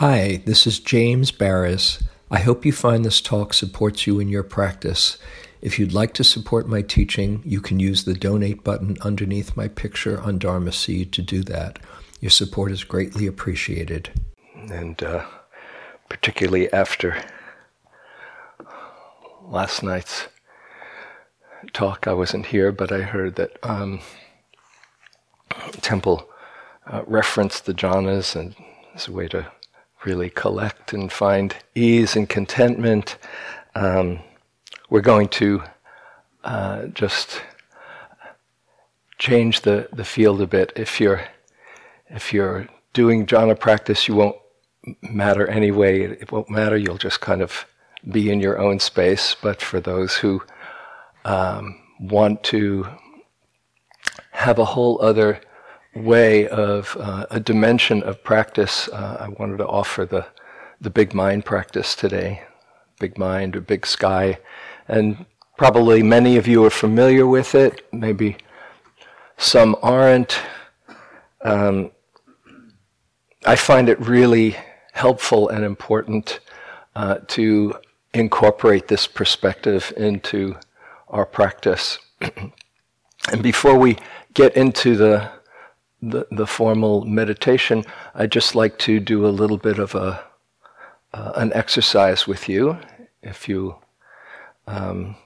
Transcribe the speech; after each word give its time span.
Hi, 0.00 0.40
this 0.46 0.66
is 0.66 0.80
James 0.80 1.30
Baraz. 1.30 2.02
I 2.30 2.38
hope 2.38 2.64
you 2.64 2.72
find 2.72 3.04
this 3.04 3.20
talk 3.20 3.52
supports 3.52 4.06
you 4.06 4.18
in 4.18 4.28
your 4.28 4.42
practice. 4.42 5.18
If 5.60 5.78
you'd 5.78 5.92
like 5.92 6.14
to 6.14 6.24
support 6.24 6.66
my 6.66 6.80
teaching, 6.80 7.42
you 7.44 7.60
can 7.60 7.78
use 7.78 8.04
the 8.04 8.14
donate 8.14 8.64
button 8.64 8.96
underneath 9.02 9.58
my 9.58 9.68
picture 9.68 10.18
on 10.18 10.38
Dharma 10.38 10.72
Seed 10.72 11.12
to 11.12 11.20
do 11.20 11.42
that. 11.42 11.80
Your 12.18 12.30
support 12.30 12.72
is 12.72 12.82
greatly 12.82 13.26
appreciated. 13.26 14.08
And 14.70 15.02
uh, 15.02 15.26
particularly 16.08 16.72
after 16.72 17.22
last 19.42 19.82
night's 19.82 20.28
talk, 21.74 22.06
I 22.06 22.14
wasn't 22.14 22.46
here, 22.46 22.72
but 22.72 22.90
I 22.90 23.02
heard 23.02 23.34
that 23.34 23.58
um, 23.62 24.00
Tempel 25.82 26.26
uh, 26.86 27.02
referenced 27.06 27.66
the 27.66 27.74
jhanas 27.74 28.34
and 28.34 28.54
as 28.94 29.06
a 29.06 29.12
way 29.12 29.28
to 29.28 29.52
really 30.04 30.30
collect 30.30 30.92
and 30.92 31.12
find 31.12 31.56
ease 31.74 32.16
and 32.16 32.28
contentment. 32.28 33.16
Um, 33.74 34.20
we're 34.88 35.00
going 35.00 35.28
to 35.28 35.62
uh, 36.44 36.86
just 36.86 37.42
change 39.18 39.60
the, 39.60 39.88
the 39.92 40.04
field 40.04 40.40
a 40.40 40.46
bit. 40.46 40.72
If 40.76 41.00
you're 41.00 41.22
if 42.08 42.32
you're 42.32 42.66
doing 42.92 43.26
jhana 43.26 43.58
practice, 43.58 44.08
you 44.08 44.14
won't 44.16 44.36
matter 45.02 45.46
anyway. 45.48 46.02
It 46.02 46.32
won't 46.32 46.50
matter. 46.50 46.76
You'll 46.76 46.98
just 46.98 47.20
kind 47.20 47.42
of 47.42 47.66
be 48.10 48.30
in 48.30 48.40
your 48.40 48.58
own 48.58 48.80
space. 48.80 49.36
But 49.40 49.62
for 49.62 49.80
those 49.80 50.16
who 50.16 50.42
um, 51.24 51.80
want 52.00 52.42
to 52.44 52.88
have 54.32 54.58
a 54.58 54.64
whole 54.64 55.00
other 55.02 55.40
way 55.94 56.48
of 56.48 56.96
uh, 57.00 57.26
a 57.30 57.40
dimension 57.40 58.02
of 58.02 58.22
practice, 58.22 58.88
uh, 58.88 59.16
I 59.20 59.28
wanted 59.28 59.58
to 59.58 59.66
offer 59.66 60.06
the 60.06 60.26
the 60.80 60.90
big 60.90 61.12
mind 61.12 61.44
practice 61.44 61.94
today, 61.94 62.42
big 62.98 63.18
mind 63.18 63.54
or 63.54 63.60
big 63.60 63.86
sky, 63.86 64.38
and 64.88 65.26
probably 65.58 66.02
many 66.02 66.36
of 66.38 66.48
you 66.48 66.64
are 66.64 66.70
familiar 66.70 67.26
with 67.26 67.54
it. 67.54 67.86
Maybe 67.92 68.38
some 69.36 69.76
aren't. 69.82 70.40
Um, 71.42 71.90
I 73.44 73.56
find 73.56 73.88
it 73.88 74.00
really 74.00 74.56
helpful 74.92 75.48
and 75.48 75.64
important 75.64 76.40
uh, 76.94 77.18
to 77.28 77.74
incorporate 78.12 78.88
this 78.88 79.06
perspective 79.06 79.92
into 79.96 80.56
our 81.08 81.24
practice. 81.26 81.98
and 82.20 83.42
before 83.42 83.78
we 83.78 83.96
get 84.34 84.56
into 84.56 84.96
the, 84.96 85.30
the, 86.02 86.26
the 86.30 86.46
formal 86.46 87.04
meditation, 87.04 87.84
I'd 88.14 88.32
just 88.32 88.54
like 88.54 88.78
to 88.78 89.00
do 89.00 89.26
a 89.26 89.28
little 89.28 89.58
bit 89.58 89.78
of 89.78 89.94
a 89.94 90.24
uh, 91.12 91.32
an 91.36 91.52
exercise 91.54 92.26
with 92.26 92.48
you. 92.48 92.78
If 93.22 93.48
you 93.48 93.76
um, 94.66 95.16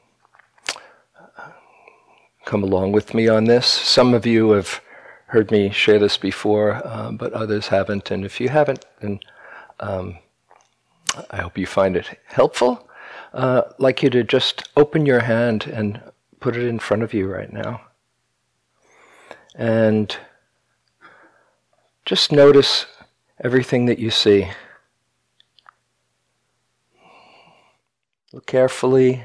come 2.44 2.62
along 2.62 2.92
with 2.92 3.14
me 3.14 3.28
on 3.28 3.44
this, 3.44 3.66
some 3.66 4.14
of 4.14 4.26
you 4.26 4.52
have 4.52 4.80
heard 5.26 5.50
me 5.50 5.70
share 5.70 5.98
this 5.98 6.16
before, 6.16 6.80
uh, 6.86 7.12
but 7.12 7.32
others 7.32 7.68
haven't. 7.68 8.10
And 8.10 8.24
if 8.24 8.40
you 8.40 8.48
haven't, 8.48 8.84
then 9.00 9.20
um, 9.80 10.18
I 11.30 11.38
hope 11.42 11.58
you 11.58 11.66
find 11.66 11.96
it 11.96 12.18
helpful. 12.26 12.88
Uh, 13.32 13.62
I'd 13.66 13.80
like 13.80 14.02
you 14.02 14.10
to 14.10 14.24
just 14.24 14.68
open 14.76 15.06
your 15.06 15.20
hand 15.20 15.66
and 15.66 16.00
put 16.40 16.56
it 16.56 16.66
in 16.66 16.78
front 16.78 17.02
of 17.02 17.12
you 17.12 17.26
right 17.26 17.52
now. 17.52 17.80
And 19.56 20.16
just 22.04 22.32
notice 22.32 22.86
everything 23.42 23.86
that 23.86 23.98
you 23.98 24.10
see. 24.10 24.48
Look 28.32 28.46
carefully. 28.46 29.24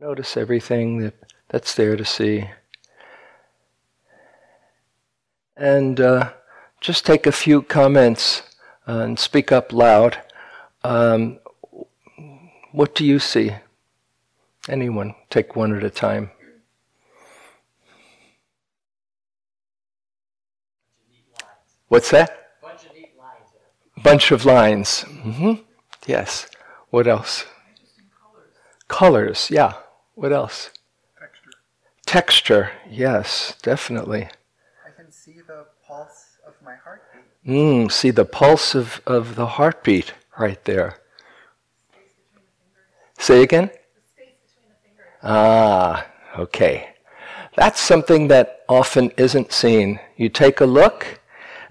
Notice 0.00 0.36
everything 0.36 0.98
that, 0.98 1.14
that's 1.48 1.74
there 1.74 1.96
to 1.96 2.04
see. 2.04 2.48
And 5.56 6.00
uh, 6.00 6.32
just 6.80 7.04
take 7.04 7.26
a 7.26 7.32
few 7.32 7.62
comments 7.62 8.42
uh, 8.86 8.98
and 8.98 9.18
speak 9.18 9.50
up 9.50 9.72
loud. 9.72 10.22
Um, 10.84 11.40
what 12.70 12.94
do 12.94 13.04
you 13.04 13.18
see? 13.18 13.50
Anyone? 14.68 15.16
Take 15.30 15.56
one 15.56 15.74
at 15.74 15.82
a 15.82 15.90
time. 15.90 16.30
What's 21.88 22.10
that? 22.10 22.60
Bunch 22.62 22.84
of 22.84 22.94
neat 22.94 23.12
lines. 23.18 24.02
Bunch 24.02 24.30
of 24.30 24.44
lines. 24.44 25.04
Mm-hmm. 25.08 25.62
Yes. 26.06 26.48
What 26.90 27.06
else? 27.06 27.44
Colors. 28.20 28.48
colors. 28.88 29.50
Yeah. 29.50 29.74
What 30.14 30.32
else? 30.32 30.70
Texture. 31.18 31.50
Texture. 32.06 32.70
Yes, 32.90 33.54
definitely. 33.62 34.28
I 34.86 34.90
can 34.96 35.10
see 35.12 35.40
the 35.46 35.66
pulse 35.86 36.38
of 36.46 36.54
my 36.64 36.74
heartbeat. 36.74 37.24
Mm, 37.46 37.90
see 37.92 38.10
the 38.10 38.24
pulse 38.24 38.74
of, 38.74 39.00
of 39.06 39.36
the 39.36 39.46
heartbeat 39.46 40.12
right 40.38 40.62
there. 40.64 40.98
Say 43.18 43.42
again? 43.42 43.70
The 44.16 45.28
Ah, 45.28 46.06
okay. 46.38 46.90
That's 47.56 47.80
something 47.80 48.28
that 48.28 48.60
often 48.68 49.10
isn't 49.16 49.52
seen. 49.52 49.98
You 50.16 50.28
take 50.28 50.60
a 50.60 50.66
look, 50.66 51.20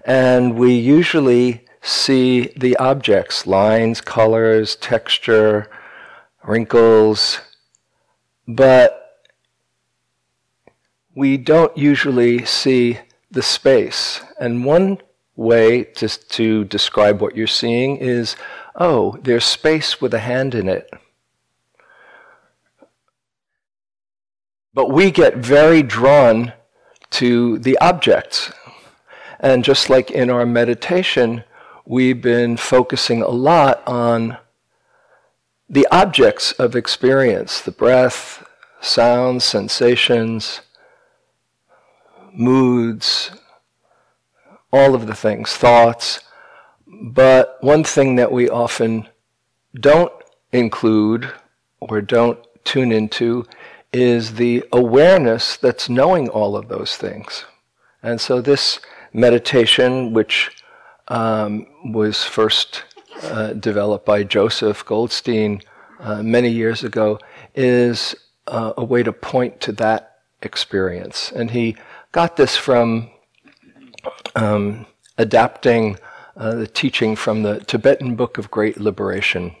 and 0.08 0.58
we 0.58 0.72
usually 0.72 1.66
see 1.82 2.50
the 2.56 2.74
objects 2.78 3.46
lines, 3.46 4.00
colors, 4.00 4.74
texture, 4.76 5.70
wrinkles, 6.42 7.40
but 8.48 9.20
we 11.14 11.36
don't 11.36 11.76
usually 11.76 12.42
see 12.46 12.98
the 13.30 13.42
space. 13.42 14.22
And 14.40 14.64
one 14.64 14.98
way 15.36 15.84
to, 15.84 16.08
to 16.08 16.64
describe 16.64 17.20
what 17.20 17.36
you're 17.36 17.46
seeing 17.46 17.98
is 17.98 18.34
oh, 18.80 19.18
there's 19.22 19.44
space 19.44 20.00
with 20.00 20.14
a 20.14 20.20
hand 20.20 20.54
in 20.54 20.68
it. 20.68 20.88
But 24.72 24.90
we 24.90 25.10
get 25.10 25.36
very 25.36 25.82
drawn 25.82 26.52
to 27.10 27.58
the 27.58 27.76
objects. 27.78 28.52
And 29.40 29.64
just 29.64 29.88
like 29.88 30.10
in 30.10 30.30
our 30.30 30.46
meditation, 30.46 31.44
we've 31.84 32.20
been 32.20 32.56
focusing 32.56 33.22
a 33.22 33.28
lot 33.28 33.82
on 33.86 34.38
the 35.68 35.86
objects 35.90 36.52
of 36.52 36.74
experience 36.74 37.60
the 37.60 37.70
breath, 37.70 38.44
sounds, 38.80 39.44
sensations, 39.44 40.62
moods, 42.32 43.30
all 44.72 44.94
of 44.94 45.06
the 45.06 45.14
things, 45.14 45.52
thoughts. 45.54 46.20
But 46.86 47.58
one 47.60 47.84
thing 47.84 48.16
that 48.16 48.32
we 48.32 48.48
often 48.48 49.08
don't 49.74 50.12
include 50.52 51.30
or 51.80 52.00
don't 52.00 52.38
tune 52.64 52.92
into 52.92 53.46
is 53.92 54.34
the 54.34 54.64
awareness 54.72 55.56
that's 55.56 55.88
knowing 55.88 56.28
all 56.28 56.56
of 56.56 56.68
those 56.68 56.96
things. 56.96 57.44
And 58.02 58.20
so 58.20 58.40
this 58.40 58.80
meditation, 59.12 60.12
which 60.12 60.50
um, 61.08 61.66
was 61.92 62.24
first 62.24 62.84
uh, 63.22 63.52
developed 63.54 64.06
by 64.06 64.22
Joseph 64.22 64.84
Goldstein 64.84 65.62
uh, 66.00 66.22
many 66.22 66.48
years 66.48 66.84
ago, 66.84 67.18
is 67.54 68.14
uh, 68.46 68.72
a 68.76 68.84
way 68.84 69.02
to 69.02 69.12
point 69.12 69.60
to 69.62 69.72
that 69.72 70.20
experience. 70.42 71.32
And 71.32 71.50
he 71.50 71.76
got 72.12 72.36
this 72.36 72.56
from 72.56 73.10
um, 74.36 74.86
adapting 75.16 75.98
uh, 76.36 76.54
the 76.54 76.66
teaching 76.66 77.16
from 77.16 77.42
the 77.42 77.58
Tibetan 77.60 78.14
Book 78.14 78.38
of 78.38 78.50
Great 78.50 78.78
Liberation. 78.80 79.56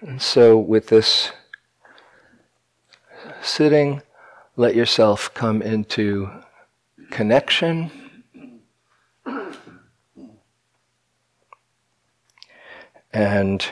And 0.00 0.20
so, 0.20 0.58
with 0.58 0.88
this 0.88 1.30
sitting, 3.40 4.02
let 4.56 4.74
yourself 4.74 5.32
come 5.34 5.62
into 5.62 6.30
connection. 7.14 7.92
And 13.12 13.64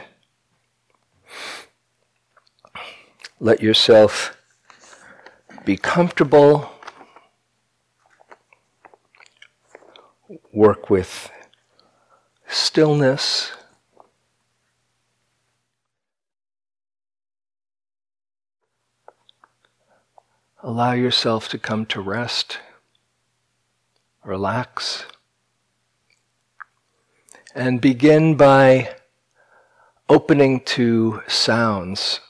let 3.41 3.61
yourself 3.61 4.37
be 5.65 5.77
comfortable 5.77 6.71
work 10.53 10.89
with 10.89 11.29
stillness. 12.47 13.51
Allow 20.63 20.93
yourself 20.93 21.49
to 21.49 21.59
come 21.59 21.87
to 21.87 22.01
rest, 22.01 22.59
relax. 24.25 25.05
And 27.55 27.81
begin 27.81 28.37
by 28.37 28.95
opening 30.09 30.61
to 30.61 31.23
sounds. 31.27 32.21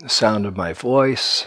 The 0.00 0.08
sound 0.08 0.44
of 0.44 0.56
my 0.56 0.72
voice, 0.72 1.46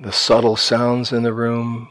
the 0.00 0.12
subtle 0.12 0.56
sounds 0.56 1.12
in 1.12 1.22
the 1.22 1.32
room. 1.32 1.88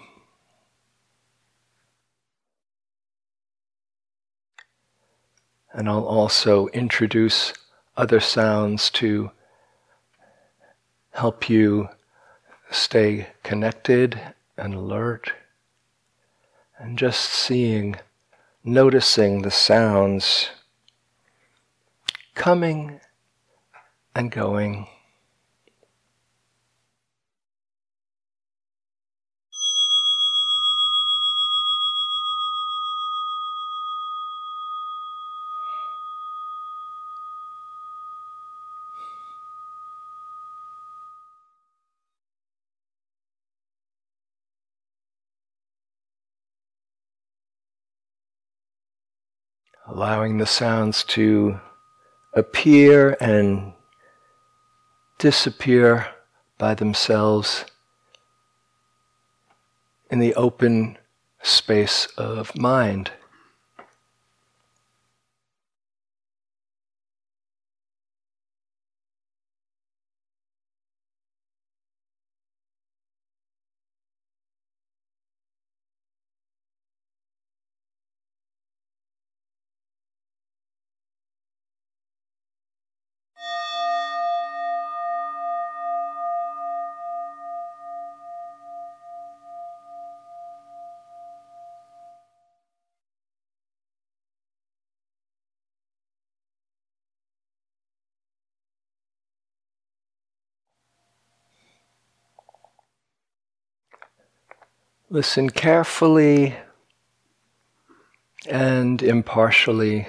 And 5.73 5.89
I'll 5.89 6.05
also 6.05 6.67
introduce 6.67 7.53
other 7.97 8.19
sounds 8.19 8.89
to 8.91 9.31
help 11.15 11.49
you 11.49 11.87
stay 12.69 13.27
connected 13.41 14.19
and 14.57 14.73
alert. 14.73 15.31
And 16.77 16.97
just 16.99 17.21
seeing, 17.21 17.95
noticing 18.63 19.41
the 19.41 19.51
sounds 19.51 20.49
coming 22.33 22.99
and 24.13 24.29
going. 24.29 24.87
Allowing 49.95 50.39
the 50.39 50.45
sounds 50.45 51.05
to 51.05 51.57
appear 52.33 53.15
and 53.21 53.71
disappear 55.17 56.05
by 56.57 56.75
themselves 56.75 57.63
in 60.11 60.19
the 60.19 60.35
open 60.35 60.97
space 61.41 62.07
of 62.17 62.57
mind. 62.57 63.09
Listen 105.15 105.49
carefully 105.49 106.57
and 108.49 109.01
impartially. 109.01 110.07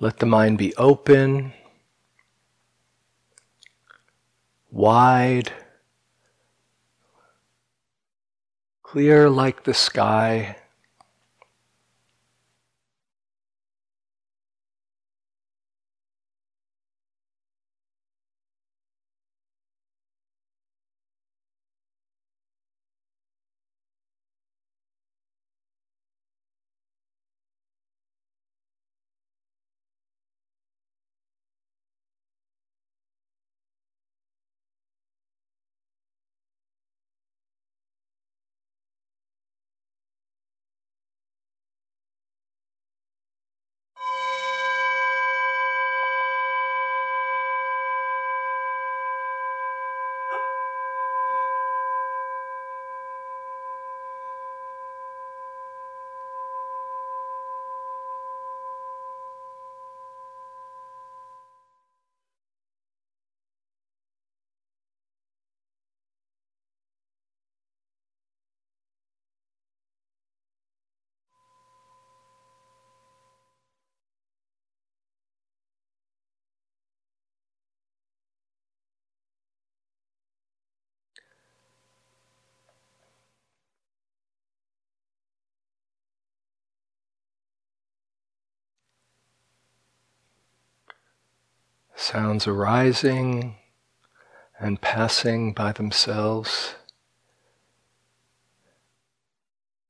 Let 0.00 0.18
the 0.18 0.26
mind 0.26 0.58
be 0.58 0.74
open, 0.74 1.52
wide, 4.72 5.52
clear 8.82 9.30
like 9.30 9.62
the 9.62 9.72
sky. 9.72 10.56
Sounds 92.04 92.46
arising 92.46 93.56
and 94.60 94.78
passing 94.82 95.54
by 95.54 95.72
themselves 95.72 96.74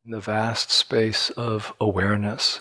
in 0.04 0.12
the 0.12 0.20
vast 0.20 0.70
space 0.70 1.30
of 1.30 1.72
awareness. 1.80 2.60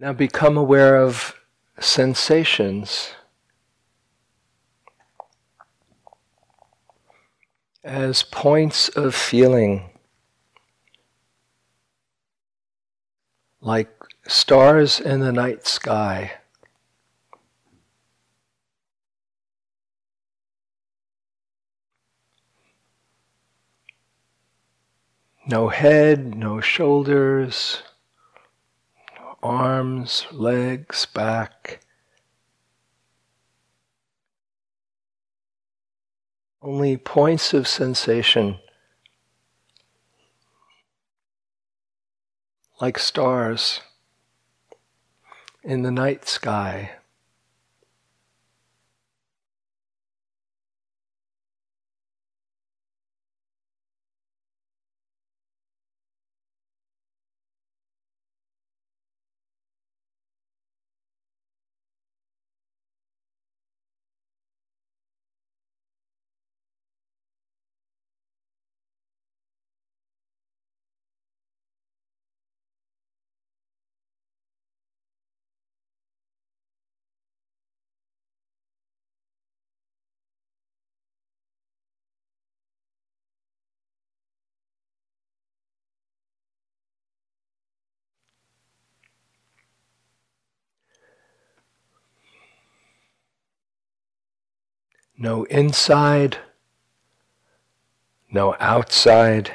Now 0.00 0.14
become 0.14 0.56
aware 0.56 0.96
of 0.96 1.34
sensations. 1.78 3.10
As 7.84 8.22
points 8.22 8.88
of 8.88 9.14
feeling, 9.14 9.90
like 13.60 13.90
stars 14.26 15.00
in 15.00 15.20
the 15.20 15.32
night 15.32 15.66
sky. 15.66 16.32
No 25.46 25.68
head, 25.68 26.34
no 26.34 26.62
shoulders, 26.62 27.82
arms, 29.42 30.26
legs, 30.32 31.06
back. 31.06 31.80
Only 36.62 36.96
points 36.96 37.54
of 37.54 37.66
sensation 37.66 38.58
like 42.80 42.98
stars 42.98 43.80
in 45.62 45.82
the 45.82 45.90
night 45.90 46.26
sky. 46.26 46.92
No 95.22 95.44
inside, 95.44 96.38
no 98.32 98.56
outside, 98.58 99.52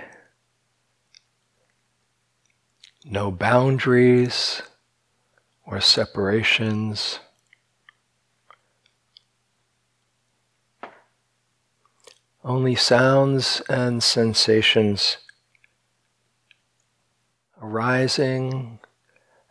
no 3.04 3.32
boundaries 3.32 4.62
or 5.66 5.82
separations. 5.82 7.18
Only 12.44 12.76
sounds 12.76 13.64
and 13.68 14.04
sensations 14.04 15.18
arising 17.60 18.78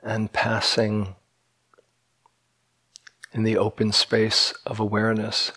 and 0.01 0.33
passing 0.33 1.17
in 3.33 3.43
the 3.43 3.57
open 3.57 3.91
space 3.91 4.55
of 4.65 4.79
awareness. 4.79 5.51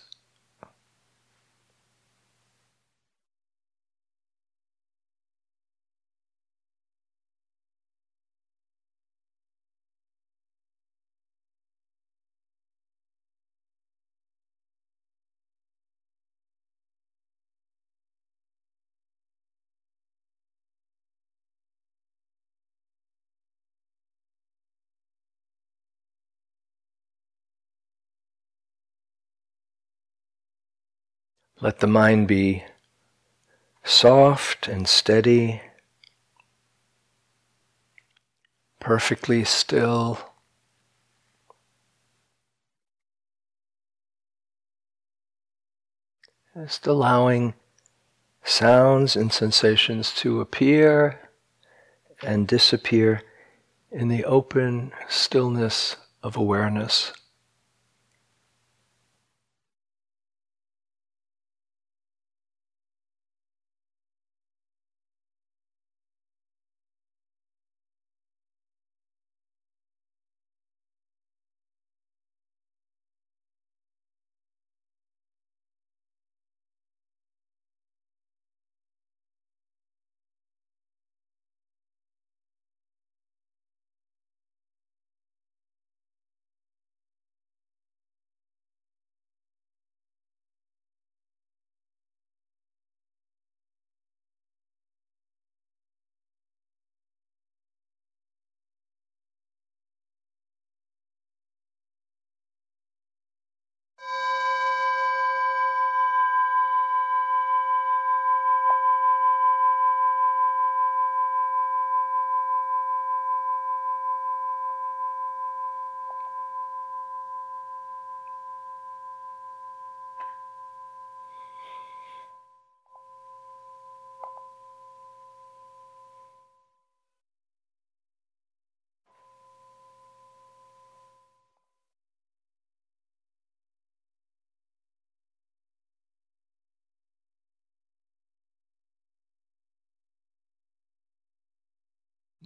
Let 31.60 31.80
the 31.80 31.88
mind 31.88 32.28
be 32.28 32.62
soft 33.82 34.68
and 34.68 34.86
steady, 34.86 35.60
perfectly 38.78 39.42
still. 39.42 40.20
Just 46.54 46.86
allowing 46.86 47.54
sounds 48.44 49.16
and 49.16 49.32
sensations 49.32 50.14
to 50.14 50.40
appear 50.40 51.28
and 52.22 52.46
disappear 52.46 53.22
in 53.90 54.06
the 54.06 54.24
open 54.24 54.92
stillness 55.08 55.96
of 56.22 56.36
awareness. 56.36 57.12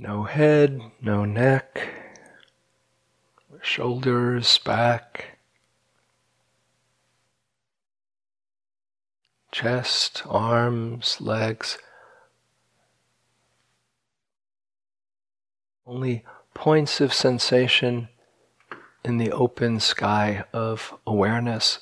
No 0.03 0.25
head, 0.25 0.81
no 1.01 1.25
neck, 1.25 1.89
shoulders, 3.63 4.59
back, 4.59 5.39
chest, 9.53 10.25
arms, 10.27 11.21
legs. 11.21 11.79
Only 15.87 16.25
points 16.53 17.01
of 17.01 17.15
sensation 17.15 18.09
in 19.05 19.19
the 19.19 19.31
open 19.31 19.79
sky 19.79 20.43
of 20.53 20.99
awareness. 21.07 21.79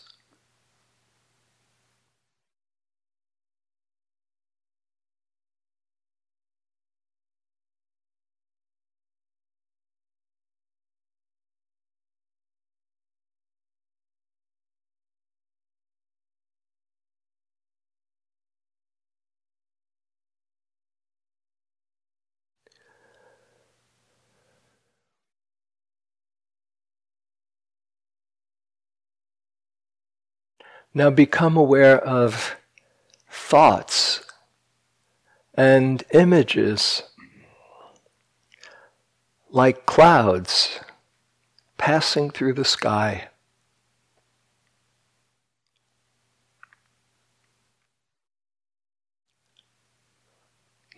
Now 30.93 31.11
become 31.11 31.57
aware 31.57 31.99
of 31.99 32.57
thoughts 33.31 34.25
and 35.55 36.03
images 36.13 37.05
like 39.51 39.87
clouds 39.87 40.81
passing 41.79 42.31
through 42.31 42.55
the 42.55 42.65
sky. 42.65 43.29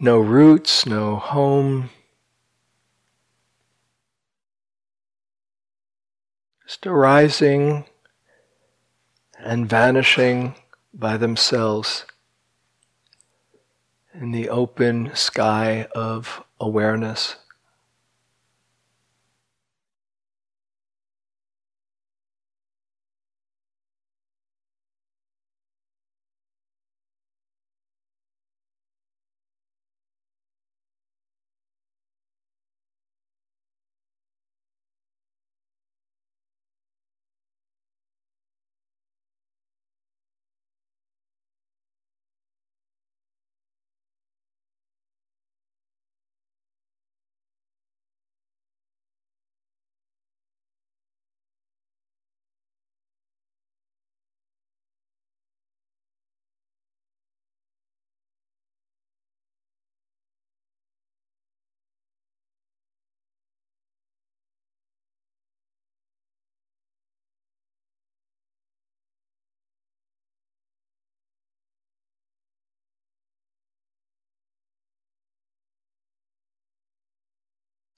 No 0.00 0.18
roots, 0.18 0.84
no 0.84 1.16
home. 1.16 1.90
Just 6.66 6.86
arising 6.86 7.84
and 9.42 9.68
vanishing 9.68 10.54
by 10.94 11.16
themselves 11.16 12.06
in 14.14 14.30
the 14.30 14.48
open 14.48 15.10
sky 15.14 15.86
of 15.94 16.44
awareness. 16.60 17.36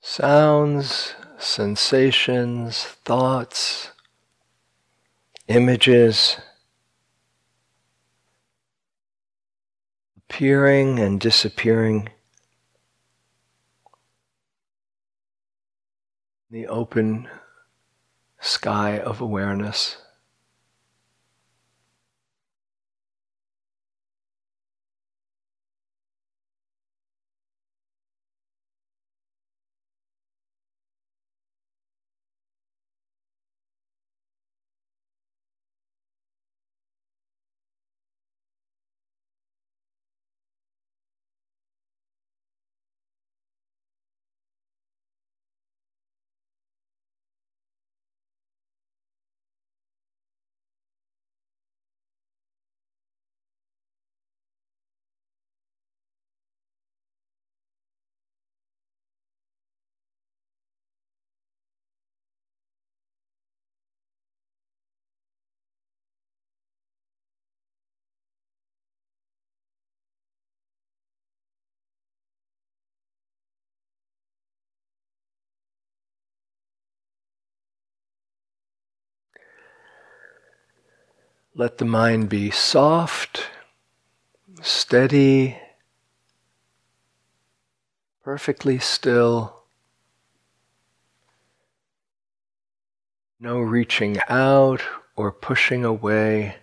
Sounds, 0.05 1.15
sensations, 1.39 2.85
thoughts, 2.85 3.91
images 5.49 6.37
appearing 10.19 10.99
and 11.01 11.19
disappearing. 11.19 12.11
In 16.51 16.61
the 16.61 16.67
open 16.67 17.27
sky 18.41 18.99
of 18.99 19.23
awareness. 19.23 19.97
Let 81.57 81.79
the 81.79 81.85
mind 81.85 82.29
be 82.29 82.51
soft, 82.51 83.49
steady, 84.61 85.57
perfectly 88.25 88.81
still. 88.81 89.63
No 93.39 93.61
reaching 93.61 94.19
out 94.29 94.83
or 95.15 95.31
pushing 95.31 95.85
away. 95.85 96.57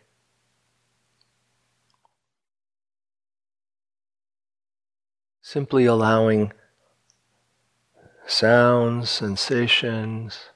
Simply 5.41 5.85
allowing 5.85 6.51
sounds, 8.27 9.09
sensations, 9.09 10.49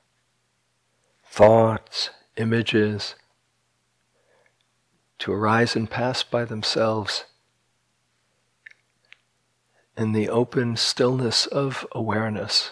thoughts, 1.24 2.10
images 2.36 3.16
to 5.20 5.32
arise 5.32 5.76
and 5.76 5.90
pass 5.90 6.24
by 6.24 6.46
themselves 6.46 7.26
in 9.98 10.12
the 10.12 10.30
open 10.30 10.76
stillness 10.76 11.46
of 11.46 11.86
awareness. 11.94 12.72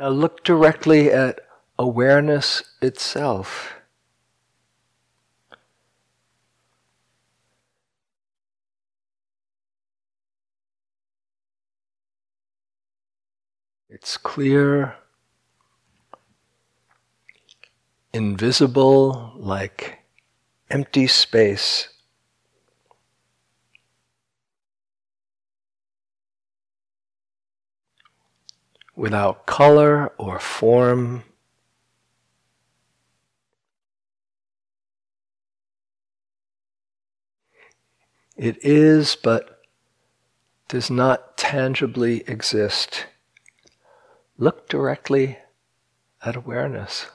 Now 0.00 0.08
look 0.08 0.44
directly 0.44 1.12
at 1.12 1.42
awareness 1.78 2.62
itself. 2.80 3.74
It's 13.90 14.16
clear, 14.16 14.96
invisible, 18.14 19.32
like 19.36 19.98
empty 20.70 21.08
space. 21.08 21.88
Without 29.00 29.46
color 29.46 30.08
or 30.18 30.38
form. 30.38 31.24
It 38.36 38.62
is, 38.62 39.16
but 39.16 39.62
does 40.68 40.90
not 40.90 41.38
tangibly 41.38 42.28
exist. 42.28 43.06
Look 44.36 44.68
directly 44.68 45.38
at 46.22 46.36
awareness. 46.36 47.06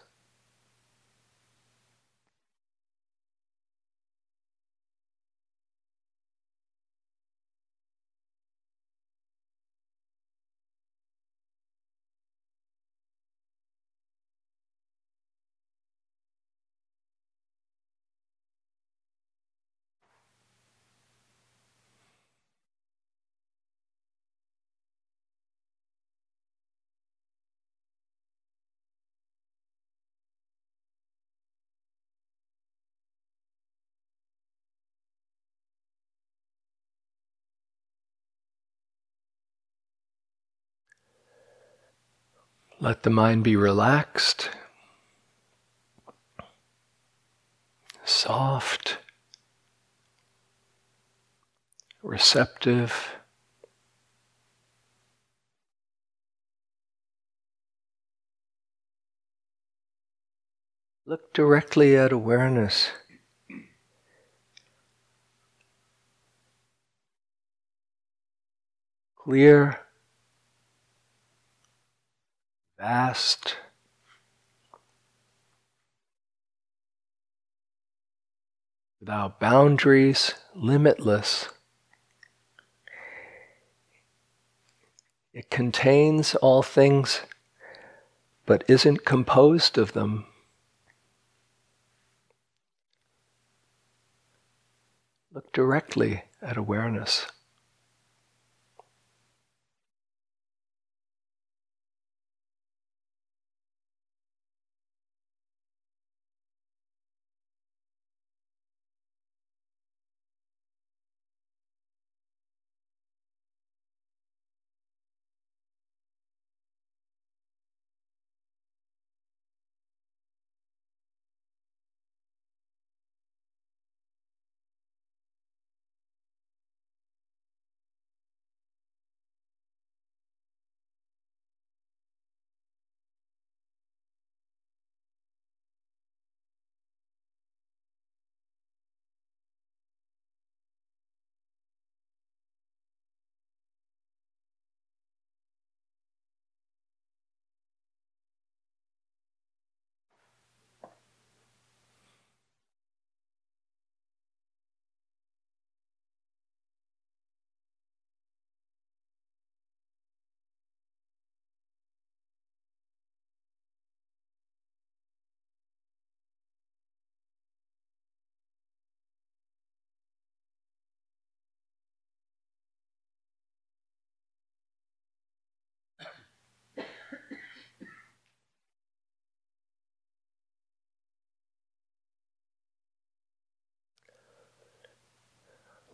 Let 42.85 43.01
the 43.01 43.09
mind 43.09 43.43
be 43.43 43.55
relaxed, 43.55 44.51
soft, 48.03 48.99
receptive. 52.03 53.15
Look 61.07 61.33
directly 61.33 61.97
at 61.97 62.11
awareness. 62.11 62.91
Clear 69.15 69.84
vast, 72.77 73.55
without 78.99 79.39
boundaries, 79.39 80.33
limitless. 80.53 81.49
It 85.33 85.49
contains 85.49 86.33
all 86.35 86.63
things, 86.63 87.21
but 88.45 88.63
isn't 88.67 89.05
composed 89.05 89.77
of 89.77 89.93
them. 89.93 90.25
Look 95.33 95.51
directly 95.51 96.23
at 96.41 96.55
awareness. 96.55 97.27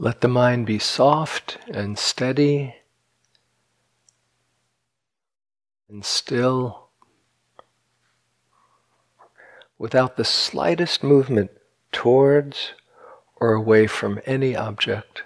Let 0.02 0.22
the 0.22 0.28
mind 0.28 0.66
be 0.66 0.80
soft 0.80 1.60
and 1.68 1.96
steady 1.96 2.74
and 5.88 6.04
still 6.04 6.90
without 9.78 10.18
the 10.18 10.26
slightest 10.26 11.04
movement 11.04 11.52
towards 11.92 12.74
or 13.36 13.54
away 13.54 13.86
from 13.86 14.20
any 14.26 14.56
object. 14.56 15.22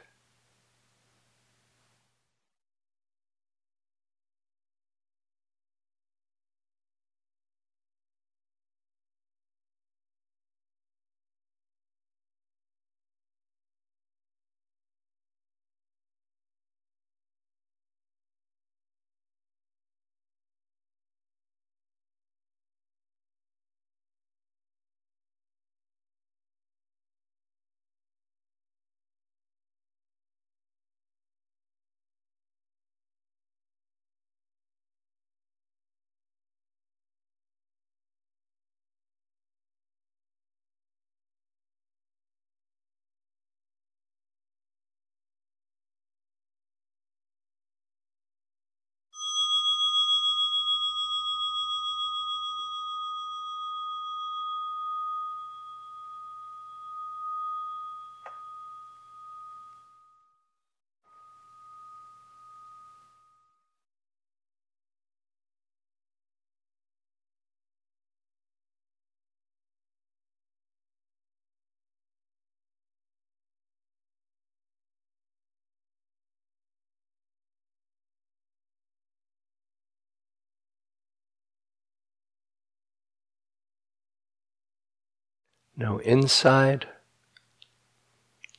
No 85.78 85.98
inside, 86.00 86.88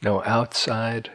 no 0.03 0.23
outside, 0.25 1.11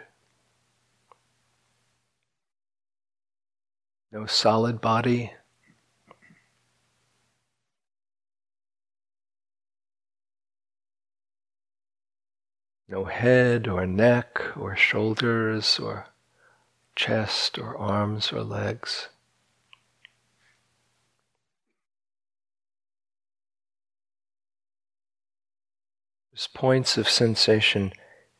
no 4.12 4.26
solid 4.26 4.82
body. 4.82 5.34
No 12.90 13.06
head 13.06 13.70
or 13.70 13.88
neck 13.88 14.42
or 14.58 14.76
shoulders 14.76 15.80
or 15.80 16.08
chest 16.94 17.58
or 17.58 17.78
arms 17.78 18.34
or 18.34 18.44
legs. 18.44 19.08
There's 26.34 26.48
points 26.48 26.98
of 26.98 27.10
sensation 27.10 27.92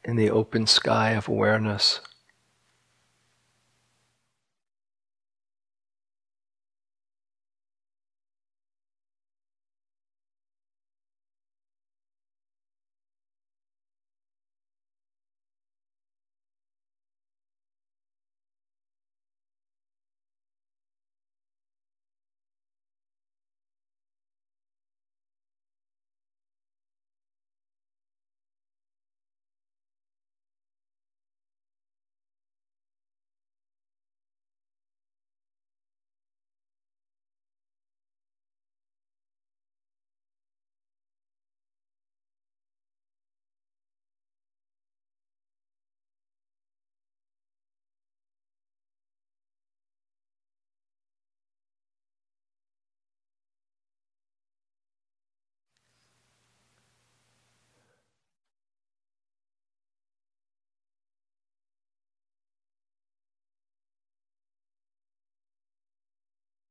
in 0.06 0.16
the 0.16 0.30
open 0.30 0.66
sky 0.66 1.12
of 1.12 1.28
awareness. 1.28 2.00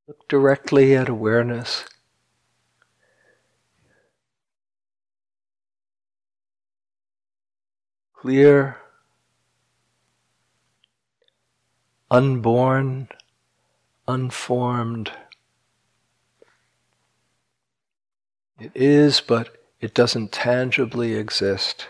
Look 0.07 0.27
directly 0.27 0.95
at 0.95 1.09
awareness. 1.09 1.85
Clear, 8.13 8.77
unborn, 12.11 13.09
unformed. 14.07 15.11
It 18.59 18.71
is, 18.75 19.21
but 19.21 19.57
it 19.79 19.95
doesn't 19.95 20.31
tangibly 20.31 21.15
exist. 21.15 21.87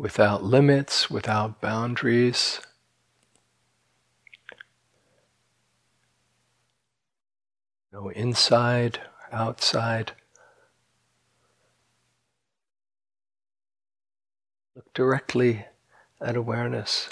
Without 0.00 0.42
limits, 0.42 1.10
without 1.10 1.60
boundaries. 1.60 2.58
No 7.92 8.08
inside, 8.08 8.98
outside. 9.30 10.12
Look 14.74 14.90
directly 14.94 15.66
at 16.18 16.34
awareness. 16.34 17.10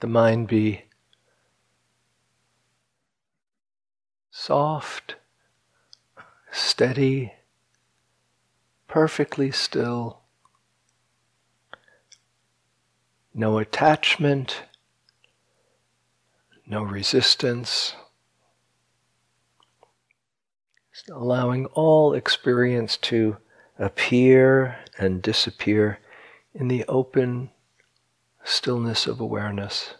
The 0.00 0.06
mind 0.06 0.48
be 0.48 0.84
soft, 4.30 5.16
steady, 6.52 7.32
perfectly 8.88 9.50
still. 9.50 10.20
No 13.32 13.58
attachment, 13.58 14.62
no 16.66 16.82
resistance. 16.82 17.94
Just 20.92 21.08
allowing 21.08 21.66
all 21.66 22.12
experience 22.12 22.98
to 22.98 23.38
appear 23.78 24.78
and 24.98 25.22
disappear 25.22 25.98
in 26.54 26.68
the 26.68 26.84
open 26.86 27.50
stillness 28.46 29.06
of 29.06 29.20
awareness. 29.20 29.94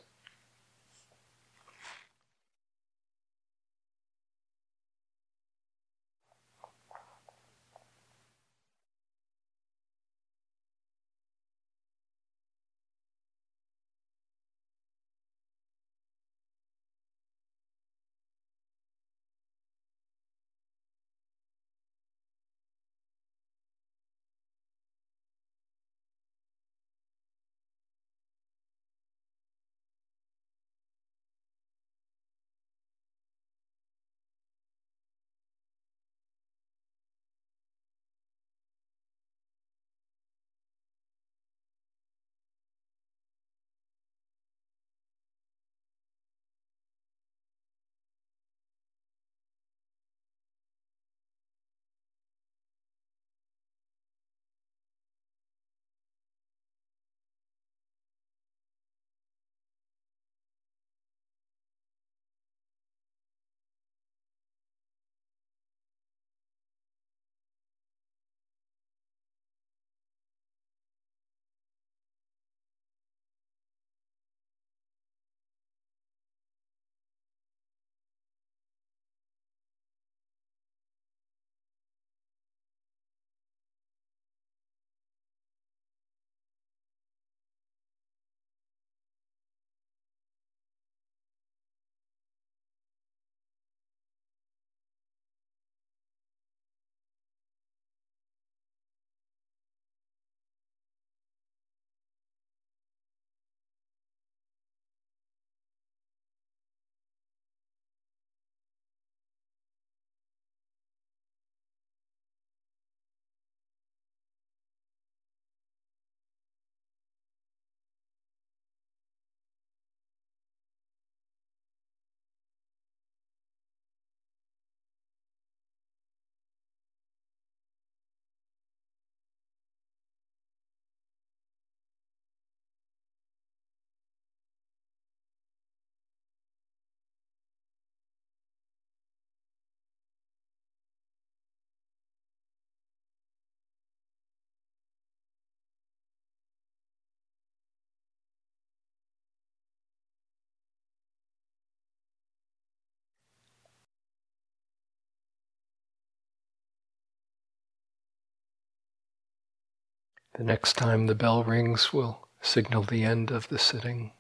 The 160.36 160.44
next 160.44 160.74
time 160.76 161.06
the 161.06 161.14
bell 161.14 161.44
rings 161.44 161.94
will 161.94 162.28
signal 162.42 162.82
the 162.82 163.04
end 163.04 163.30
of 163.30 163.48
the 163.48 163.58
sitting. 163.58 164.12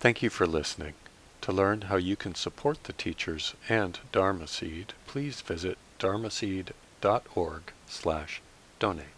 Thank 0.00 0.20
you 0.20 0.30
for 0.30 0.48
listening. 0.48 0.94
To 1.42 1.52
learn 1.52 1.82
how 1.82 1.96
you 1.96 2.16
can 2.16 2.34
support 2.34 2.82
the 2.84 2.92
teachers 2.92 3.54
and 3.68 4.00
Dharma 4.10 4.48
Seed, 4.48 4.94
please 5.06 5.40
visit 5.42 5.78
dharmaseed.org 6.00 7.62
slash 7.86 8.42
donate. 8.80 9.13